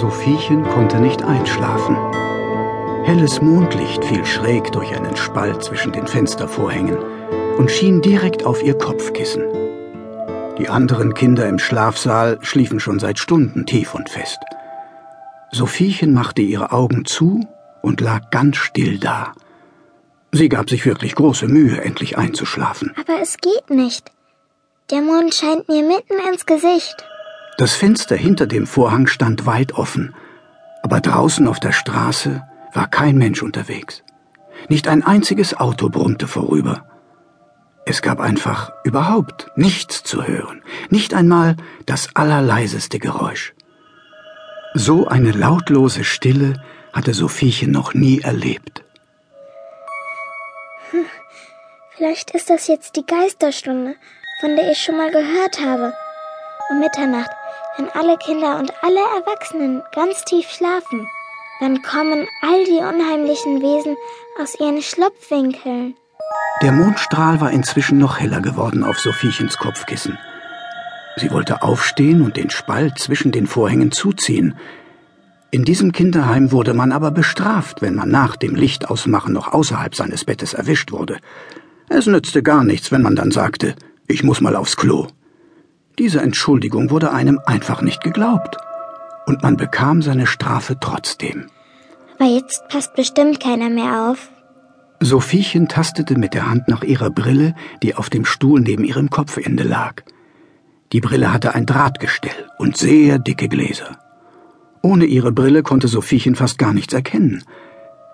Sophiechen 0.00 0.62
konnte 0.64 0.98
nicht 0.98 1.22
einschlafen. 1.22 1.94
Helles 3.04 3.42
Mondlicht 3.42 4.02
fiel 4.02 4.24
schräg 4.24 4.72
durch 4.72 4.96
einen 4.96 5.14
Spalt 5.14 5.62
zwischen 5.62 5.92
den 5.92 6.06
Fenstervorhängen 6.06 6.96
und 7.58 7.70
schien 7.70 8.00
direkt 8.00 8.46
auf 8.46 8.62
ihr 8.62 8.78
Kopfkissen. 8.78 9.44
Die 10.56 10.70
anderen 10.70 11.12
Kinder 11.12 11.46
im 11.46 11.58
Schlafsaal 11.58 12.38
schliefen 12.40 12.80
schon 12.80 12.98
seit 12.98 13.18
Stunden 13.18 13.66
tief 13.66 13.94
und 13.94 14.08
fest. 14.08 14.38
Sophiechen 15.52 16.14
machte 16.14 16.40
ihre 16.40 16.72
Augen 16.72 17.04
zu 17.04 17.46
und 17.82 18.00
lag 18.00 18.30
ganz 18.30 18.56
still 18.56 18.98
da. 18.98 19.34
Sie 20.32 20.48
gab 20.48 20.70
sich 20.70 20.86
wirklich 20.86 21.14
große 21.14 21.46
Mühe, 21.46 21.78
endlich 21.78 22.16
einzuschlafen. 22.16 22.94
Aber 22.98 23.20
es 23.20 23.36
geht 23.36 23.68
nicht. 23.68 24.10
Der 24.90 25.02
Mond 25.02 25.34
scheint 25.34 25.68
mir 25.68 25.82
mitten 25.82 26.14
ins 26.32 26.46
Gesicht. 26.46 27.04
Das 27.60 27.74
Fenster 27.74 28.16
hinter 28.16 28.46
dem 28.46 28.66
Vorhang 28.66 29.06
stand 29.06 29.44
weit 29.44 29.74
offen, 29.74 30.14
aber 30.82 31.02
draußen 31.02 31.46
auf 31.46 31.60
der 31.60 31.72
Straße 31.72 32.42
war 32.72 32.88
kein 32.88 33.18
Mensch 33.18 33.42
unterwegs. 33.42 34.02
Nicht 34.70 34.88
ein 34.88 35.04
einziges 35.04 35.52
Auto 35.52 35.90
brummte 35.90 36.26
vorüber. 36.26 36.88
Es 37.84 38.00
gab 38.00 38.18
einfach 38.18 38.72
überhaupt 38.82 39.50
nichts 39.56 40.02
zu 40.04 40.26
hören, 40.26 40.62
nicht 40.88 41.12
einmal 41.12 41.58
das 41.84 42.16
allerleiseste 42.16 42.98
Geräusch. 42.98 43.52
So 44.72 45.08
eine 45.08 45.32
lautlose 45.32 46.02
Stille 46.02 46.62
hatte 46.94 47.12
Sophiechen 47.12 47.72
noch 47.72 47.92
nie 47.92 48.22
erlebt. 48.22 48.84
Hm, 50.92 51.04
vielleicht 51.94 52.30
ist 52.30 52.48
das 52.48 52.68
jetzt 52.68 52.96
die 52.96 53.04
Geisterstunde, 53.04 53.96
von 54.40 54.56
der 54.56 54.72
ich 54.72 54.78
schon 54.78 54.96
mal 54.96 55.10
gehört 55.10 55.60
habe. 55.60 55.92
Um 56.70 56.78
Mitternacht, 56.78 57.30
wenn 57.76 57.88
alle 57.90 58.16
Kinder 58.18 58.58
und 58.58 58.72
alle 58.82 59.00
Erwachsenen 59.18 59.82
ganz 59.94 60.24
tief 60.24 60.48
schlafen, 60.50 61.06
dann 61.60 61.82
kommen 61.82 62.26
all 62.42 62.64
die 62.64 62.82
unheimlichen 62.82 63.60
Wesen 63.60 63.96
aus 64.40 64.58
ihren 64.58 64.82
Schlupfwinkeln. 64.82 65.94
Der 66.62 66.72
Mondstrahl 66.72 67.40
war 67.40 67.50
inzwischen 67.50 67.98
noch 67.98 68.18
heller 68.18 68.40
geworden 68.40 68.84
auf 68.84 68.98
Sophiechens 68.98 69.56
Kopfkissen. 69.56 70.18
Sie 71.16 71.30
wollte 71.30 71.62
aufstehen 71.62 72.22
und 72.22 72.36
den 72.36 72.50
Spalt 72.50 72.98
zwischen 72.98 73.32
den 73.32 73.46
Vorhängen 73.46 73.92
zuziehen. 73.92 74.56
In 75.50 75.64
diesem 75.64 75.92
Kinderheim 75.92 76.52
wurde 76.52 76.74
man 76.74 76.92
aber 76.92 77.10
bestraft, 77.10 77.82
wenn 77.82 77.94
man 77.94 78.08
nach 78.08 78.36
dem 78.36 78.54
Lichtausmachen 78.54 79.32
noch 79.32 79.52
außerhalb 79.52 79.94
seines 79.94 80.24
Bettes 80.24 80.54
erwischt 80.54 80.92
wurde. 80.92 81.18
Es 81.88 82.06
nützte 82.06 82.42
gar 82.42 82.62
nichts, 82.62 82.92
wenn 82.92 83.02
man 83.02 83.16
dann 83.16 83.32
sagte, 83.32 83.74
ich 84.06 84.22
muss 84.22 84.40
mal 84.40 84.54
aufs 84.54 84.76
Klo. 84.76 85.08
Diese 86.00 86.22
Entschuldigung 86.22 86.88
wurde 86.88 87.12
einem 87.12 87.38
einfach 87.44 87.82
nicht 87.82 88.02
geglaubt. 88.02 88.56
Und 89.26 89.42
man 89.42 89.58
bekam 89.58 90.00
seine 90.00 90.26
Strafe 90.26 90.78
trotzdem. 90.80 91.48
Aber 92.18 92.26
jetzt 92.26 92.66
passt 92.70 92.94
bestimmt 92.94 93.38
keiner 93.38 93.68
mehr 93.68 94.10
auf. 94.10 94.30
Sophiechen 95.00 95.68
tastete 95.68 96.18
mit 96.18 96.32
der 96.32 96.48
Hand 96.48 96.68
nach 96.68 96.82
ihrer 96.82 97.10
Brille, 97.10 97.54
die 97.82 97.96
auf 97.96 98.08
dem 98.08 98.24
Stuhl 98.24 98.62
neben 98.62 98.84
ihrem 98.84 99.10
Kopfende 99.10 99.62
lag. 99.62 100.02
Die 100.94 101.02
Brille 101.02 101.34
hatte 101.34 101.54
ein 101.54 101.66
Drahtgestell 101.66 102.48
und 102.56 102.78
sehr 102.78 103.18
dicke 103.18 103.48
Gläser. 103.48 103.98
Ohne 104.80 105.04
ihre 105.04 105.32
Brille 105.32 105.62
konnte 105.62 105.86
Sophiechen 105.86 106.34
fast 106.34 106.56
gar 106.56 106.72
nichts 106.72 106.94
erkennen. 106.94 107.44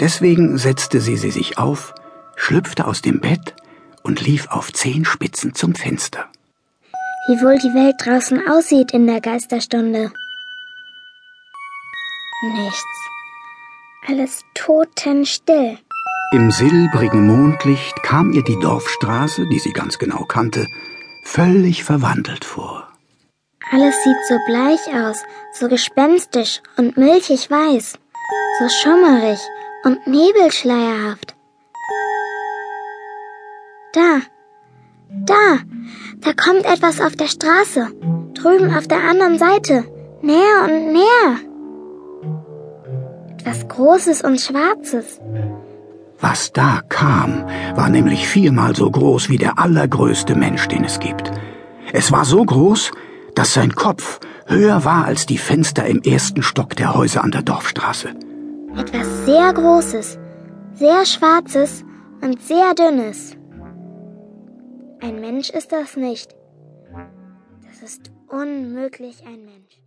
Deswegen 0.00 0.58
setzte 0.58 1.00
sie 1.00 1.16
sie 1.16 1.30
sich 1.30 1.58
auf, 1.58 1.94
schlüpfte 2.34 2.88
aus 2.88 3.02
dem 3.02 3.20
Bett 3.20 3.54
und 4.02 4.20
lief 4.20 4.48
auf 4.48 4.72
Zehenspitzen 4.72 5.54
zum 5.54 5.76
Fenster. 5.76 6.26
Wie 7.28 7.42
wohl 7.42 7.58
die 7.58 7.74
Welt 7.74 7.96
draußen 7.98 8.48
aussieht 8.48 8.92
in 8.92 9.06
der 9.06 9.20
Geisterstunde. 9.20 10.10
Nichts. 12.54 12.98
Alles 14.08 14.44
totenstill. 14.54 15.76
Im 16.32 16.50
silbrigen 16.50 17.26
Mondlicht 17.26 18.02
kam 18.02 18.32
ihr 18.32 18.42
die 18.44 18.58
Dorfstraße, 18.58 19.46
die 19.52 19.58
sie 19.58 19.72
ganz 19.72 19.98
genau 19.98 20.24
kannte, 20.24 20.66
völlig 21.22 21.84
verwandelt 21.84 22.46
vor. 22.46 22.88
Alles 23.70 24.02
sieht 24.02 24.16
so 24.26 24.38
bleich 24.46 24.80
aus, 24.94 25.22
so 25.52 25.68
gespenstisch 25.68 26.62
und 26.78 26.96
milchig 26.96 27.50
weiß, 27.50 27.98
so 28.58 28.68
schummerig 28.80 29.38
und 29.84 30.06
nebelschleierhaft. 30.06 31.34
Da, 33.92 34.20
da, 35.10 35.58
da 36.20 36.32
kommt 36.32 36.64
etwas 36.64 37.00
auf 37.00 37.16
der 37.16 37.28
Straße, 37.28 37.88
drüben 38.34 38.74
auf 38.74 38.86
der 38.86 39.02
anderen 39.04 39.38
Seite, 39.38 39.84
näher 40.22 40.64
und 40.64 40.92
näher. 40.92 41.36
Etwas 43.30 43.68
Großes 43.68 44.22
und 44.22 44.40
Schwarzes. 44.40 45.20
Was 46.20 46.52
da 46.52 46.82
kam, 46.88 47.46
war 47.74 47.88
nämlich 47.88 48.26
viermal 48.26 48.74
so 48.74 48.90
groß 48.90 49.28
wie 49.28 49.38
der 49.38 49.58
allergrößte 49.58 50.34
Mensch, 50.34 50.66
den 50.66 50.84
es 50.84 50.98
gibt. 50.98 51.30
Es 51.92 52.10
war 52.10 52.24
so 52.24 52.44
groß, 52.44 52.90
dass 53.34 53.54
sein 53.54 53.74
Kopf 53.74 54.18
höher 54.46 54.84
war 54.84 55.04
als 55.04 55.26
die 55.26 55.38
Fenster 55.38 55.86
im 55.86 56.02
ersten 56.02 56.42
Stock 56.42 56.74
der 56.76 56.94
Häuser 56.94 57.22
an 57.22 57.30
der 57.30 57.42
Dorfstraße. 57.42 58.08
Etwas 58.76 59.06
sehr 59.24 59.52
Großes, 59.52 60.18
sehr 60.74 61.06
Schwarzes 61.06 61.84
und 62.20 62.42
sehr 62.42 62.74
Dünnes. 62.74 63.37
Ein 65.00 65.20
Mensch 65.20 65.50
ist 65.50 65.72
das 65.72 65.96
nicht. 65.96 66.34
Das 67.64 67.82
ist 67.82 68.10
unmöglich 68.28 69.24
ein 69.24 69.44
Mensch. 69.44 69.80